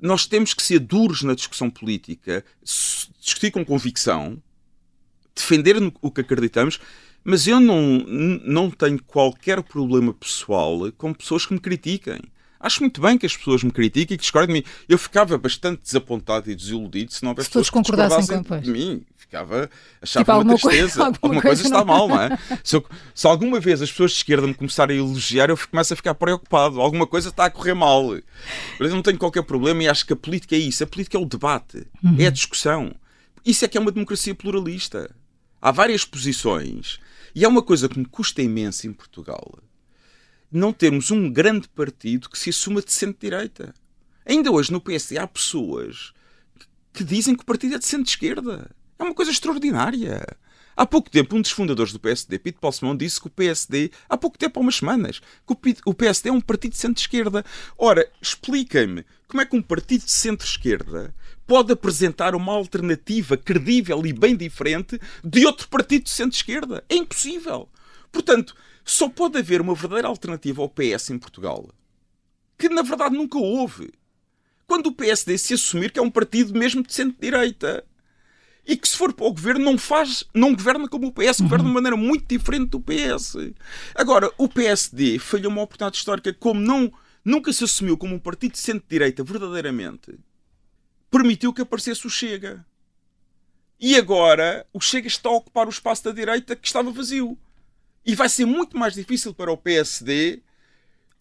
[0.00, 2.44] Nós temos que ser duros na discussão política,
[3.20, 4.40] discutir com convicção,
[5.34, 6.80] defender o que acreditamos,
[7.24, 7.98] mas eu não,
[8.44, 12.20] não tenho qualquer problema pessoal com pessoas que me critiquem.
[12.60, 14.74] Acho muito bem que as pessoas me critiquem e que discordem de mim.
[14.88, 19.02] Eu ficava bastante desapontado e desiludido se não houvesse pessoas que discordassem de mim.
[19.16, 19.70] Ficava,
[20.02, 20.80] achava tipo, uma tristeza.
[20.80, 22.38] Coisa, alguma, alguma coisa, coisa está mal, não é?
[22.64, 25.92] Se, eu, se, alguma vez as pessoas de esquerda me começarem a elogiar, eu começo
[25.92, 26.80] a ficar preocupado.
[26.80, 28.16] Alguma coisa está a correr mal.
[28.80, 30.82] Mas eu não tenho qualquer problema e acho que a política é isso.
[30.82, 32.16] A política é o debate, uhum.
[32.18, 32.92] é a discussão.
[33.44, 35.14] Isso é que é uma democracia pluralista.
[35.60, 36.98] Há várias posições.
[37.34, 39.58] E é uma coisa que me custa imenso em Portugal
[40.50, 43.74] não termos um grande partido que se assuma de centro-direita.
[44.24, 46.12] Ainda hoje no PSD há pessoas
[46.92, 48.70] que dizem que o partido é de centro-esquerda.
[48.98, 50.26] É uma coisa extraordinária.
[50.76, 54.16] Há pouco tempo, um dos fundadores do PSD, Pito Balsemão, disse que o PSD, há
[54.16, 57.44] pouco tempo, há umas semanas, que o PSD é um partido de centro-esquerda.
[57.76, 61.12] Ora, expliquem-me como é que um partido de centro-esquerda
[61.46, 66.84] pode apresentar uma alternativa credível e bem diferente de outro partido de centro-esquerda.
[66.88, 67.68] É impossível.
[68.12, 68.54] Portanto,
[68.92, 71.68] só pode haver uma verdadeira alternativa ao PS em Portugal,
[72.56, 73.92] que na verdade nunca houve.
[74.66, 77.84] Quando o PSD se assumir que é um partido mesmo de centro-direita
[78.66, 81.64] e que se for para o governo não faz, não governa como o PS, governa
[81.64, 83.36] de maneira muito diferente do PS.
[83.94, 86.92] Agora, o PSD falhou uma oportunidade histórica como não
[87.24, 90.18] nunca se assumiu como um partido de centro-direita verdadeiramente.
[91.10, 92.64] Permitiu que aparecesse o Chega.
[93.80, 97.38] E agora o Chega está a ocupar o espaço da direita que estava vazio.
[98.08, 100.40] E vai ser muito mais difícil para o PSD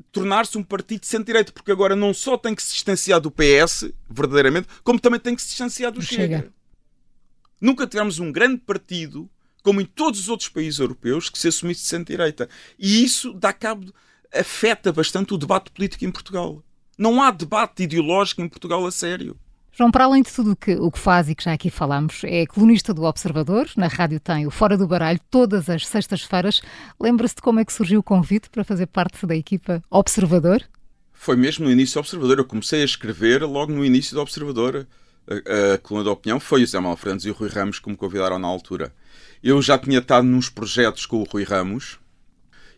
[0.10, 3.92] tornar-se um partido de centro-direita, porque agora não só tem que se distanciar do PS,
[4.10, 6.38] verdadeiramente, como também tem que se distanciar do Chega.
[6.38, 6.54] Chega.
[7.60, 9.30] Nunca tivemos um grande partido,
[9.62, 12.48] como em todos os outros países europeus, que se assumisse de centro-direita.
[12.80, 13.94] E isso dá cabo,
[14.34, 16.64] afeta bastante o debate político em Portugal.
[16.98, 19.38] Não há debate ideológico em Portugal a sério.
[19.78, 22.48] João, para além de tudo que, o que faz e que já aqui falámos, é
[22.48, 26.62] colunista do Observador, na rádio tem o Fora do Baralho, todas as sextas-feiras.
[27.00, 30.64] Lembra-se de como é que surgiu o convite para fazer parte da equipa Observador?
[31.14, 32.40] Foi mesmo no início do Observador.
[32.40, 34.88] Eu comecei a escrever logo no início do Observador
[35.28, 37.90] a, a coluna da opinião foi o Zé Manuel Fernandes e o Rui Ramos que
[37.90, 38.94] me convidaram na altura.
[39.44, 42.00] Eu já tinha estado nos projetos com o Rui Ramos.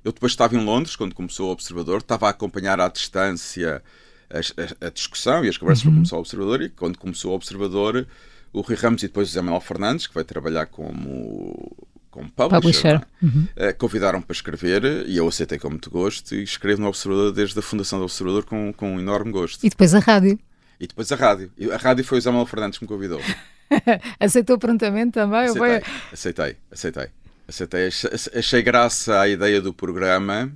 [0.04, 3.84] Eu depois estava em Londres, quando começou o Observador, estava a acompanhar à distância
[4.30, 5.92] a, a, discussão e as conversas uhum.
[5.92, 6.62] para começar o Observador.
[6.62, 8.08] E quando começou o Observador,
[8.54, 11.76] o Rui Ramos e depois o Zé Manuel Fernandes, que vai trabalhar como,
[12.12, 12.96] como publisher, publisher.
[12.96, 13.26] É?
[13.26, 13.48] Uhum.
[13.56, 17.58] Uh, convidaram para escrever e eu aceitei com muito gosto e escrevo no Observador desde
[17.58, 19.66] a fundação do Observador com, com um enorme gosto.
[19.66, 20.40] E depois a rádio.
[20.80, 21.52] E depois a rádio.
[21.74, 23.22] A rádio foi o Samuel Fernandes que me convidou.
[24.20, 25.46] Aceitou prontamente também?
[25.46, 27.08] Aceitei, aceitei, aceitei.
[27.48, 27.90] aceitei.
[28.36, 30.52] Achei graça à ideia do programa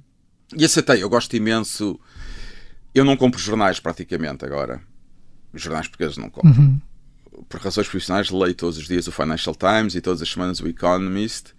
[0.56, 1.04] e aceitei.
[1.04, 2.00] Eu gosto imenso.
[2.94, 4.82] Eu não compro jornais praticamente agora.
[5.52, 6.50] Os jornais portugueses não compro.
[6.50, 6.80] Uhum.
[7.50, 10.68] Por razões profissionais, leio todos os dias o Financial Times e todas as semanas o
[10.68, 11.54] Economist.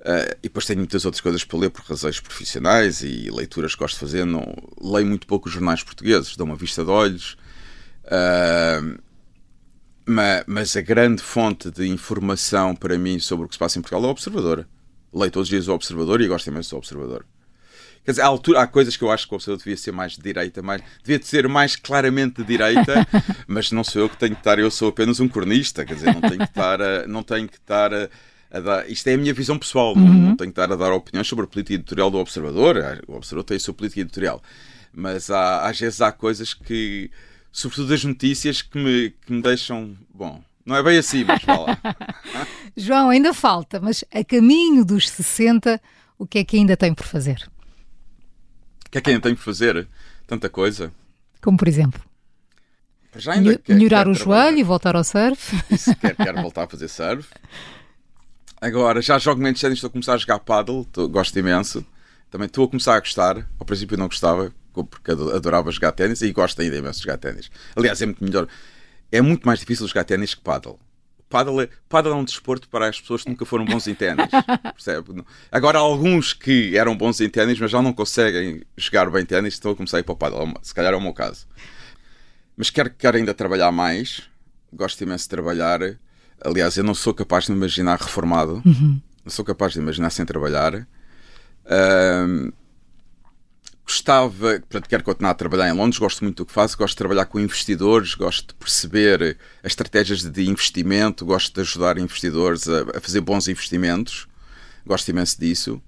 [0.00, 3.80] Uh, e depois tenho muitas outras coisas para ler por razões profissionais e leituras que
[3.80, 4.24] gosto de fazer.
[4.24, 7.36] Não, leio muito pouco os jornais portugueses, dou uma vista de olhos.
[8.04, 8.98] Uh,
[10.46, 14.04] mas a grande fonte de informação para mim sobre o que se passa em Portugal
[14.04, 14.66] é o Observador.
[15.12, 17.24] Leio todos os dias o Observador e gosto imenso do Observador.
[18.04, 20.12] Quer dizer, há, altura, há coisas que eu acho que o Observador devia ser mais
[20.12, 23.06] de direita, mais, devia ser mais claramente de direita,
[23.46, 26.14] mas não sou eu que tenho que estar, eu sou apenas um cornista, quer dizer,
[26.14, 28.88] não tenho que estar a, não tenho que estar a, dar.
[28.90, 30.02] Isto é a minha visão pessoal, uhum.
[30.02, 33.02] não, não, tenho que estar a dar opiniões sobre a política editorial do Observador.
[33.06, 34.42] O Observador tem a sua política editorial,
[34.92, 37.10] mas há, às vezes há coisas que
[37.52, 39.96] sobretudo as notícias que me, que me deixam.
[40.14, 41.78] Bom, não é bem assim, mas fala.
[42.76, 45.80] João, ainda falta, mas a caminho dos 60,
[46.18, 47.48] o que é que ainda tem por fazer?
[48.90, 49.86] O que é que ainda tem por fazer?
[50.26, 50.92] Tanta coisa.
[51.40, 52.02] Como por exemplo?
[53.14, 54.44] Já ainda quer, melhorar quer o trabalhar.
[54.46, 55.56] joelho e voltar ao surf.
[55.70, 57.28] Isso, quero, quero voltar a fazer surf.
[58.60, 61.86] Agora, já jogo menos sério, estou a começar a jogar paddle, estou, gosto imenso.
[62.32, 63.48] Também estou a começar a gostar.
[63.60, 67.48] Ao princípio não gostava, porque adorava jogar ténis e gosto ainda imenso de jogar ténis.
[67.76, 68.48] Aliás, é muito melhor.
[69.12, 70.80] É muito mais difícil jogar ténis que paddle.
[71.30, 74.26] Paddle é, paddle é um desporto para as pessoas que nunca foram bons em ténis.
[74.74, 75.24] Percebe?
[75.50, 79.70] Agora, alguns que eram bons em ténis, mas já não conseguem jogar bem ténis, estão
[79.70, 80.52] a começar a ir para o paddle.
[80.60, 81.46] Se calhar é o meu caso.
[82.56, 84.22] Mas quero, quero ainda trabalhar mais.
[84.72, 85.80] Gosto imenso de trabalhar.
[86.44, 88.60] Aliás, eu não sou capaz de me imaginar reformado.
[88.66, 89.00] Uhum.
[89.24, 90.74] Não sou capaz de imaginar sem trabalhar.
[91.64, 92.52] Uh,
[93.90, 96.98] gostava, portanto, quero continuar a trabalhar em Londres, gosto muito do que faço, gosto de
[96.98, 102.82] trabalhar com investidores, gosto de perceber as estratégias de investimento, gosto de ajudar investidores a,
[102.96, 104.28] a fazer bons investimentos,
[104.86, 105.82] gosto imenso disso.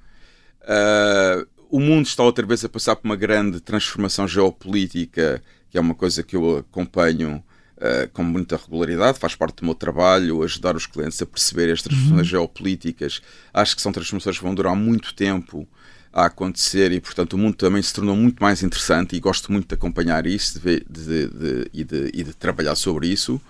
[0.63, 5.41] Uh, o mundo está outra vez a passar por uma grande transformação geopolítica,
[5.71, 7.43] que é uma coisa que eu acompanho
[7.77, 11.81] uh, com muita regularidade, faz parte do meu trabalho, ajudar os clientes a perceber as
[11.81, 12.31] transformações uhum.
[12.31, 13.23] geopolíticas.
[13.55, 15.69] Acho que são transformações que vão durar muito tempo
[16.13, 19.69] a acontecer e, portanto, o mundo também se tornou muito mais interessante e gosto muito
[19.69, 23.41] de acompanhar isso de, de, de, e, de, e de trabalhar sobre isso.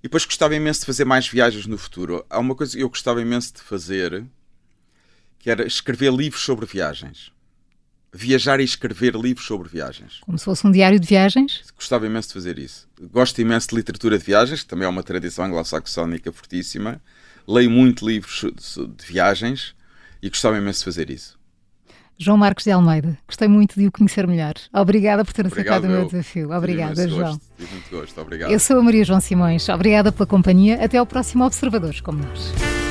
[0.00, 2.24] E depois gostava imenso de fazer mais viagens no futuro.
[2.28, 4.24] Há uma coisa que eu gostava imenso de fazer
[5.38, 7.32] que era escrever livros sobre viagens.
[8.12, 10.18] viajar e escrever livros sobre viagens.
[10.20, 11.64] Como se fosse um diário de viagens?
[11.76, 12.86] Gostava imenso de fazer isso.
[13.10, 17.00] Gosto imenso de literatura de viagens, que também é uma tradição anglo-saxónica fortíssima.
[17.46, 18.44] Leio muito livros
[18.96, 19.74] de viagens
[20.22, 21.36] e gostava imenso de fazer isso.
[22.18, 24.54] João Marcos de Almeida, gostei muito de o conhecer melhor.
[24.72, 26.06] Obrigada por ter aceitado o meu eu.
[26.06, 26.52] desafio.
[26.52, 27.30] Obrigada, Tive João.
[27.32, 27.42] Gosto.
[27.58, 28.20] Tive muito gosto.
[28.20, 28.50] Obrigado.
[28.50, 29.68] Eu sou a Maria João Simões.
[29.68, 30.82] Obrigada pela companhia.
[30.84, 32.83] Até ao próximo Observadores como nós.